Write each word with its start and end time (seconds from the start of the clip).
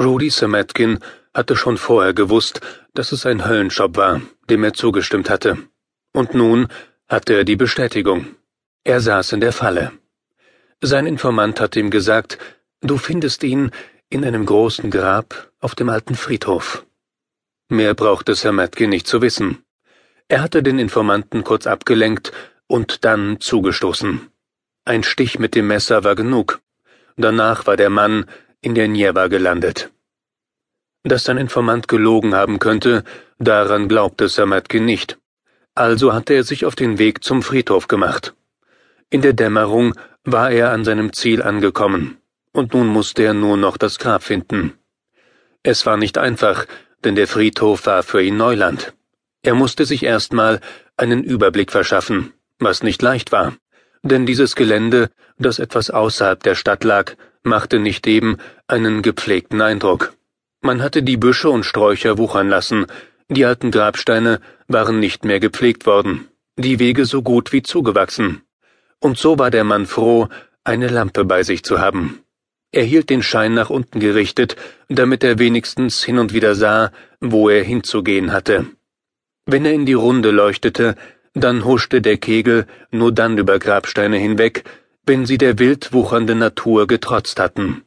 Rudy 0.00 0.30
Sametkin 0.30 0.98
hatte 1.32 1.56
schon 1.56 1.78
vorher 1.78 2.12
gewusst, 2.12 2.60
dass 2.94 3.12
es 3.12 3.24
ein 3.24 3.46
Höllenjob 3.46 3.96
war, 3.96 4.20
dem 4.50 4.64
er 4.64 4.74
zugestimmt 4.74 5.30
hatte. 5.30 5.58
Und 6.12 6.34
nun 6.34 6.68
hatte 7.08 7.34
er 7.34 7.44
die 7.44 7.56
Bestätigung. 7.56 8.26
Er 8.84 9.00
saß 9.00 9.32
in 9.32 9.40
der 9.40 9.52
Falle. 9.52 9.92
Sein 10.80 11.06
Informant 11.06 11.60
hatte 11.60 11.80
ihm 11.80 11.90
gesagt, 11.90 12.38
du 12.80 12.98
findest 12.98 13.42
ihn 13.42 13.70
in 14.10 14.24
einem 14.24 14.44
großen 14.44 14.90
Grab 14.90 15.50
auf 15.60 15.74
dem 15.74 15.88
alten 15.88 16.14
Friedhof. 16.14 16.84
Mehr 17.68 17.94
brauchte 17.94 18.34
Sametkin 18.34 18.90
nicht 18.90 19.06
zu 19.06 19.22
wissen. 19.22 19.64
Er 20.28 20.42
hatte 20.42 20.62
den 20.62 20.78
Informanten 20.78 21.42
kurz 21.42 21.66
abgelenkt 21.66 22.32
und 22.66 23.04
dann 23.04 23.40
zugestoßen. 23.40 24.28
Ein 24.84 25.02
Stich 25.02 25.38
mit 25.38 25.54
dem 25.54 25.66
Messer 25.66 26.04
war 26.04 26.14
genug. 26.14 26.60
Danach 27.16 27.66
war 27.66 27.76
der 27.76 27.90
Mann 27.90 28.26
in 28.60 28.74
der 28.74 28.88
Njewa 28.88 29.28
gelandet. 29.28 29.90
Dass 31.02 31.24
sein 31.24 31.38
Informant 31.38 31.88
gelogen 31.88 32.34
haben 32.34 32.58
könnte, 32.58 33.04
daran 33.38 33.88
glaubte 33.88 34.28
Samatkin 34.28 34.84
nicht. 34.84 35.18
Also 35.74 36.12
hatte 36.12 36.34
er 36.34 36.42
sich 36.42 36.64
auf 36.64 36.74
den 36.74 36.98
Weg 36.98 37.22
zum 37.22 37.42
Friedhof 37.42 37.86
gemacht. 37.86 38.34
In 39.10 39.22
der 39.22 39.34
Dämmerung 39.34 39.94
war 40.24 40.50
er 40.50 40.72
an 40.72 40.84
seinem 40.84 41.12
Ziel 41.12 41.42
angekommen, 41.42 42.18
und 42.52 42.74
nun 42.74 42.88
musste 42.88 43.22
er 43.22 43.34
nur 43.34 43.56
noch 43.56 43.76
das 43.76 43.98
Grab 43.98 44.22
finden. 44.22 44.72
Es 45.62 45.86
war 45.86 45.96
nicht 45.96 46.18
einfach, 46.18 46.66
denn 47.04 47.14
der 47.14 47.28
Friedhof 47.28 47.86
war 47.86 48.02
für 48.02 48.22
ihn 48.22 48.36
Neuland. 48.36 48.94
Er 49.42 49.54
musste 49.54 49.84
sich 49.84 50.02
erstmal 50.02 50.60
einen 50.96 51.22
Überblick 51.22 51.70
verschaffen, 51.70 52.32
was 52.58 52.82
nicht 52.82 53.00
leicht 53.02 53.30
war, 53.30 53.56
denn 54.08 54.26
dieses 54.26 54.54
Gelände, 54.54 55.10
das 55.38 55.58
etwas 55.58 55.90
außerhalb 55.90 56.42
der 56.42 56.54
Stadt 56.54 56.84
lag, 56.84 57.14
machte 57.42 57.78
nicht 57.78 58.06
eben 58.06 58.38
einen 58.66 59.02
gepflegten 59.02 59.60
Eindruck. 59.60 60.14
Man 60.62 60.82
hatte 60.82 61.02
die 61.02 61.16
Büsche 61.16 61.50
und 61.50 61.64
Sträucher 61.64 62.18
wuchern 62.18 62.48
lassen, 62.48 62.86
die 63.28 63.44
alten 63.44 63.70
Grabsteine 63.70 64.40
waren 64.68 65.00
nicht 65.00 65.24
mehr 65.24 65.40
gepflegt 65.40 65.86
worden, 65.86 66.28
die 66.56 66.78
Wege 66.78 67.04
so 67.04 67.22
gut 67.22 67.52
wie 67.52 67.62
zugewachsen. 67.62 68.42
Und 69.00 69.18
so 69.18 69.38
war 69.38 69.50
der 69.50 69.64
Mann 69.64 69.86
froh, 69.86 70.28
eine 70.64 70.88
Lampe 70.88 71.24
bei 71.24 71.42
sich 71.42 71.62
zu 71.64 71.80
haben. 71.80 72.20
Er 72.72 72.84
hielt 72.84 73.10
den 73.10 73.22
Schein 73.22 73.54
nach 73.54 73.70
unten 73.70 74.00
gerichtet, 74.00 74.56
damit 74.88 75.24
er 75.24 75.38
wenigstens 75.38 76.02
hin 76.02 76.18
und 76.18 76.32
wieder 76.32 76.54
sah, 76.54 76.92
wo 77.20 77.48
er 77.48 77.62
hinzugehen 77.62 78.32
hatte. 78.32 78.66
Wenn 79.44 79.64
er 79.64 79.72
in 79.72 79.86
die 79.86 79.92
Runde 79.92 80.30
leuchtete, 80.30 80.96
dann 81.36 81.66
huschte 81.66 82.00
der 82.00 82.16
Kegel 82.16 82.66
nur 82.90 83.12
dann 83.12 83.36
über 83.36 83.58
Grabsteine 83.58 84.16
hinweg, 84.16 84.64
wenn 85.04 85.26
sie 85.26 85.36
der 85.36 85.58
wild 85.58 85.92
wuchernden 85.92 86.38
Natur 86.38 86.86
getrotzt 86.86 87.38
hatten. 87.38 87.82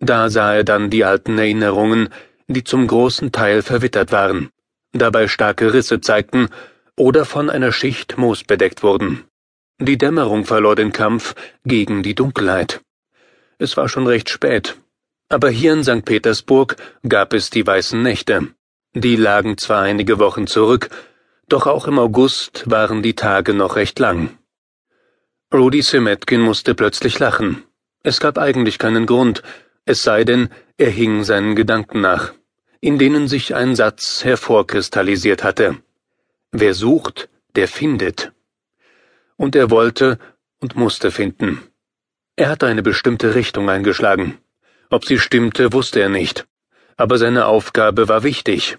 Da 0.00 0.28
sah 0.30 0.54
er 0.54 0.64
dann 0.64 0.90
die 0.90 1.04
alten 1.04 1.38
Erinnerungen, 1.38 2.08
die 2.48 2.64
zum 2.64 2.86
großen 2.88 3.30
Teil 3.30 3.62
verwittert 3.62 4.10
waren, 4.10 4.50
dabei 4.92 5.28
starke 5.28 5.72
Risse 5.72 6.00
zeigten 6.00 6.48
oder 6.96 7.24
von 7.24 7.50
einer 7.50 7.70
Schicht 7.70 8.18
Moos 8.18 8.42
bedeckt 8.42 8.82
wurden. 8.82 9.24
Die 9.80 9.96
Dämmerung 9.96 10.44
verlor 10.44 10.74
den 10.74 10.92
Kampf 10.92 11.36
gegen 11.64 12.02
die 12.02 12.16
Dunkelheit. 12.16 12.80
Es 13.58 13.76
war 13.76 13.88
schon 13.88 14.08
recht 14.08 14.28
spät, 14.28 14.76
aber 15.28 15.50
hier 15.50 15.72
in 15.72 15.84
St. 15.84 16.04
Petersburg 16.04 16.76
gab 17.08 17.32
es 17.32 17.50
die 17.50 17.64
weißen 17.64 18.02
Nächte. 18.02 18.48
Die 18.94 19.14
lagen 19.14 19.56
zwar 19.56 19.82
einige 19.82 20.18
Wochen 20.18 20.48
zurück, 20.48 20.90
doch 21.48 21.66
auch 21.66 21.86
im 21.86 21.98
August 21.98 22.70
waren 22.70 23.02
die 23.02 23.14
Tage 23.14 23.54
noch 23.54 23.76
recht 23.76 23.98
lang. 23.98 24.38
Rudy 25.52 25.82
Semetkin 25.82 26.40
musste 26.40 26.74
plötzlich 26.74 27.18
lachen. 27.18 27.64
Es 28.02 28.20
gab 28.20 28.38
eigentlich 28.38 28.78
keinen 28.78 29.06
Grund, 29.06 29.42
es 29.84 30.02
sei 30.02 30.24
denn, 30.24 30.50
er 30.76 30.90
hing 30.90 31.24
seinen 31.24 31.56
Gedanken 31.56 32.00
nach, 32.00 32.34
in 32.80 32.98
denen 32.98 33.28
sich 33.28 33.54
ein 33.54 33.74
Satz 33.74 34.24
hervorkristallisiert 34.24 35.42
hatte. 35.42 35.78
Wer 36.52 36.74
sucht, 36.74 37.28
der 37.56 37.66
findet. 37.66 38.32
Und 39.36 39.56
er 39.56 39.70
wollte 39.70 40.18
und 40.60 40.76
musste 40.76 41.10
finden. 41.10 41.62
Er 42.36 42.50
hatte 42.50 42.66
eine 42.66 42.82
bestimmte 42.82 43.34
Richtung 43.34 43.68
eingeschlagen. 43.70 44.38
Ob 44.90 45.04
sie 45.04 45.18
stimmte, 45.18 45.72
wusste 45.72 46.00
er 46.00 46.08
nicht. 46.08 46.46
Aber 46.96 47.18
seine 47.18 47.46
Aufgabe 47.46 48.08
war 48.08 48.22
wichtig. 48.22 48.78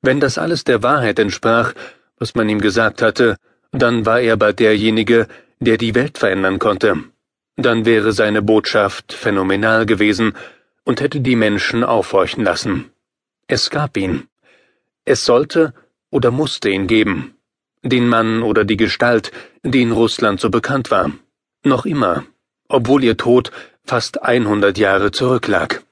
Wenn 0.00 0.20
das 0.20 0.38
alles 0.38 0.64
der 0.64 0.82
Wahrheit 0.82 1.18
entsprach, 1.18 1.74
was 2.18 2.34
man 2.34 2.48
ihm 2.48 2.60
gesagt 2.60 3.02
hatte, 3.02 3.36
dann 3.72 4.06
war 4.06 4.20
er 4.20 4.36
bei 4.36 4.52
derjenige, 4.52 5.28
der 5.60 5.76
die 5.76 5.94
Welt 5.94 6.18
verändern 6.18 6.58
konnte. 6.58 6.96
Dann 7.56 7.84
wäre 7.84 8.12
seine 8.12 8.42
Botschaft 8.42 9.12
phänomenal 9.12 9.84
gewesen 9.84 10.34
und 10.84 11.00
hätte 11.00 11.20
die 11.20 11.36
Menschen 11.36 11.84
aufhorchen 11.84 12.44
lassen. 12.44 12.90
Es 13.46 13.70
gab 13.70 13.96
ihn. 13.96 14.28
Es 15.04 15.24
sollte 15.24 15.74
oder 16.10 16.30
musste 16.30 16.68
ihn 16.70 16.86
geben. 16.86 17.34
Den 17.82 18.08
Mann 18.08 18.42
oder 18.42 18.64
die 18.64 18.76
Gestalt, 18.76 19.32
die 19.62 19.82
in 19.82 19.92
Russland 19.92 20.40
so 20.40 20.50
bekannt 20.50 20.90
war. 20.90 21.10
Noch 21.64 21.84
immer, 21.86 22.24
obwohl 22.68 23.02
ihr 23.02 23.16
Tod 23.16 23.50
fast 23.84 24.22
100 24.22 24.78
Jahre 24.78 25.10
zurücklag. 25.10 25.82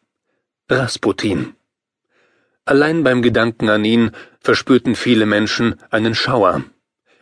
Rasputin. 0.68 1.55
Allein 2.66 3.04
beim 3.04 3.22
Gedanken 3.22 3.68
an 3.68 3.84
ihn 3.84 4.10
verspürten 4.40 4.96
viele 4.96 5.24
Menschen 5.24 5.76
einen 5.90 6.16
Schauer. 6.16 6.64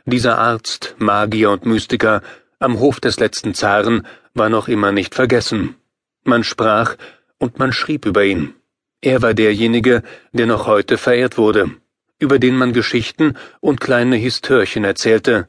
Dieser 0.06 0.38
Arzt, 0.38 0.96
Magier 0.98 1.50
und 1.50 1.66
Mystiker 1.66 2.22
am 2.58 2.80
Hof 2.80 2.98
des 2.98 3.20
letzten 3.20 3.52
Zaren 3.54 4.06
war 4.32 4.48
noch 4.48 4.68
immer 4.68 4.90
nicht 4.90 5.14
vergessen. 5.14 5.76
Man 6.24 6.44
sprach 6.44 6.96
und 7.38 7.58
man 7.58 7.74
schrieb 7.74 8.06
über 8.06 8.24
ihn. 8.24 8.54
Er 9.02 9.20
war 9.20 9.34
derjenige, 9.34 10.02
der 10.32 10.46
noch 10.46 10.66
heute 10.66 10.96
verehrt 10.96 11.36
wurde, 11.36 11.70
über 12.18 12.38
den 12.38 12.56
man 12.56 12.72
Geschichten 12.72 13.36
und 13.60 13.82
kleine 13.82 14.16
Histörchen 14.16 14.84
erzählte 14.84 15.46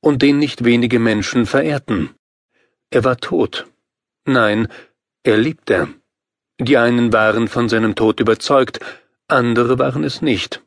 und 0.00 0.20
den 0.20 0.38
nicht 0.38 0.66
wenige 0.66 0.98
Menschen 0.98 1.46
verehrten. 1.46 2.10
Er 2.90 3.04
war 3.04 3.16
tot. 3.16 3.66
Nein, 4.26 4.68
er 5.22 5.38
liebte. 5.38 5.88
Die 6.60 6.76
einen 6.76 7.14
waren 7.14 7.48
von 7.48 7.70
seinem 7.70 7.94
Tod 7.94 8.20
überzeugt, 8.20 8.80
andere 9.28 9.78
waren 9.78 10.04
es 10.04 10.22
nicht 10.22 10.62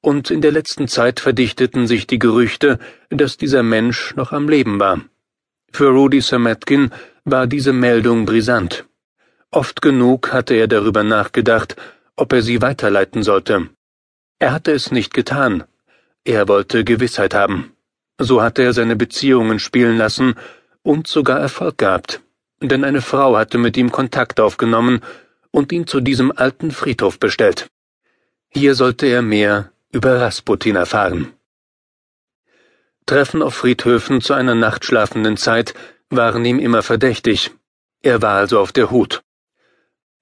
und 0.00 0.30
in 0.30 0.40
der 0.40 0.52
letzten 0.52 0.88
Zeit 0.88 1.20
verdichteten 1.20 1.86
sich 1.86 2.06
die 2.06 2.18
Gerüchte, 2.18 2.78
dass 3.10 3.36
dieser 3.36 3.62
Mensch 3.62 4.14
noch 4.16 4.32
am 4.32 4.48
Leben 4.48 4.78
war. 4.80 5.00
Für 5.72 5.88
Rudy 5.88 6.20
Sametkin 6.20 6.90
war 7.24 7.46
diese 7.46 7.72
Meldung 7.72 8.24
brisant. 8.24 8.86
Oft 9.50 9.82
genug 9.82 10.32
hatte 10.32 10.54
er 10.54 10.68
darüber 10.68 11.02
nachgedacht, 11.02 11.76
ob 12.16 12.32
er 12.32 12.42
sie 12.42 12.62
weiterleiten 12.62 13.22
sollte. 13.22 13.68
Er 14.38 14.52
hatte 14.52 14.72
es 14.72 14.90
nicht 14.90 15.14
getan. 15.14 15.64
Er 16.24 16.48
wollte 16.48 16.84
Gewissheit 16.84 17.34
haben. 17.34 17.72
So 18.18 18.42
hatte 18.42 18.62
er 18.62 18.72
seine 18.72 18.96
Beziehungen 18.96 19.58
spielen 19.58 19.96
lassen 19.96 20.34
und 20.82 21.06
sogar 21.06 21.40
Erfolg 21.40 21.78
gehabt. 21.78 22.20
Denn 22.60 22.84
eine 22.84 23.02
Frau 23.02 23.36
hatte 23.36 23.58
mit 23.58 23.76
ihm 23.76 23.90
Kontakt 23.92 24.40
aufgenommen 24.40 25.00
und 25.50 25.72
ihn 25.72 25.86
zu 25.86 26.00
diesem 26.00 26.32
alten 26.34 26.70
Friedhof 26.70 27.18
bestellt. 27.18 27.68
Hier 28.54 28.74
sollte 28.74 29.06
er 29.06 29.22
mehr 29.22 29.70
über 29.92 30.20
Rasputin 30.20 30.76
erfahren. 30.76 31.32
Treffen 33.06 33.42
auf 33.42 33.54
Friedhöfen 33.54 34.20
zu 34.20 34.34
einer 34.34 34.54
nachtschlafenden 34.54 35.36
Zeit 35.36 35.74
waren 36.10 36.44
ihm 36.44 36.58
immer 36.58 36.82
verdächtig. 36.82 37.50
Er 38.02 38.22
war 38.22 38.36
also 38.36 38.58
auf 38.60 38.72
der 38.72 38.90
Hut. 38.90 39.22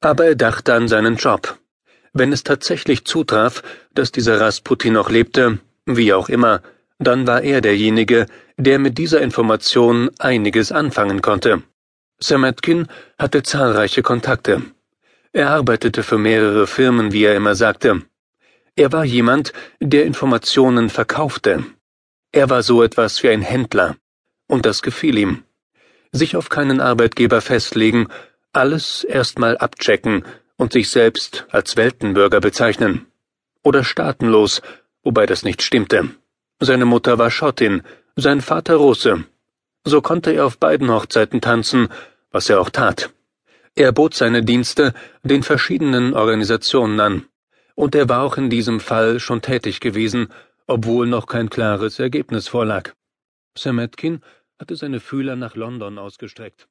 Aber 0.00 0.26
er 0.26 0.34
dachte 0.34 0.74
an 0.74 0.88
seinen 0.88 1.16
Job. 1.16 1.58
Wenn 2.12 2.32
es 2.32 2.42
tatsächlich 2.42 3.04
zutraf, 3.04 3.62
dass 3.94 4.12
dieser 4.12 4.40
Rasputin 4.40 4.94
noch 4.94 5.10
lebte, 5.10 5.58
wie 5.84 6.12
auch 6.12 6.28
immer, 6.28 6.62
dann 6.98 7.26
war 7.26 7.42
er 7.42 7.60
derjenige, 7.60 8.26
der 8.56 8.78
mit 8.78 8.98
dieser 8.98 9.20
Information 9.20 10.10
einiges 10.18 10.72
anfangen 10.72 11.22
konnte. 11.22 11.62
Sametkin 12.18 12.88
hatte 13.18 13.42
zahlreiche 13.42 14.02
Kontakte. 14.02 14.62
Er 15.32 15.50
arbeitete 15.50 16.02
für 16.02 16.18
mehrere 16.18 16.66
Firmen, 16.66 17.12
wie 17.12 17.24
er 17.24 17.36
immer 17.36 17.54
sagte. 17.54 18.02
Er 18.78 18.92
war 18.92 19.06
jemand, 19.06 19.54
der 19.80 20.04
Informationen 20.04 20.90
verkaufte. 20.90 21.64
Er 22.30 22.50
war 22.50 22.62
so 22.62 22.82
etwas 22.82 23.22
wie 23.22 23.30
ein 23.30 23.40
Händler. 23.40 23.96
Und 24.48 24.66
das 24.66 24.82
gefiel 24.82 25.16
ihm. 25.16 25.44
Sich 26.12 26.36
auf 26.36 26.50
keinen 26.50 26.82
Arbeitgeber 26.82 27.40
festlegen, 27.40 28.08
alles 28.52 29.02
erstmal 29.02 29.56
abchecken 29.56 30.26
und 30.56 30.74
sich 30.74 30.90
selbst 30.90 31.46
als 31.50 31.76
Weltenbürger 31.76 32.40
bezeichnen. 32.40 33.06
Oder 33.62 33.82
staatenlos, 33.82 34.60
wobei 35.02 35.24
das 35.24 35.42
nicht 35.42 35.62
stimmte. 35.62 36.10
Seine 36.60 36.84
Mutter 36.84 37.16
war 37.16 37.30
Schottin, 37.30 37.82
sein 38.14 38.42
Vater 38.42 38.76
Russe. 38.76 39.24
So 39.84 40.02
konnte 40.02 40.32
er 40.32 40.44
auf 40.44 40.58
beiden 40.58 40.90
Hochzeiten 40.90 41.40
tanzen, 41.40 41.88
was 42.30 42.50
er 42.50 42.60
auch 42.60 42.70
tat. 42.70 43.10
Er 43.74 43.92
bot 43.92 44.12
seine 44.12 44.42
Dienste 44.42 44.92
den 45.22 45.42
verschiedenen 45.42 46.12
Organisationen 46.12 47.00
an 47.00 47.26
und 47.76 47.94
er 47.94 48.08
war 48.08 48.22
auch 48.22 48.36
in 48.36 48.50
diesem 48.50 48.80
Fall 48.80 49.20
schon 49.20 49.42
tätig 49.42 49.78
gewesen, 49.78 50.28
obwohl 50.66 51.06
noch 51.06 51.26
kein 51.26 51.48
klares 51.48 52.00
Ergebnis 52.00 52.48
vorlag. 52.48 52.94
Sametkin 53.56 54.22
hatte 54.58 54.74
seine 54.74 54.98
Fühler 54.98 55.36
nach 55.36 55.54
London 55.54 55.98
ausgestreckt. 55.98 56.68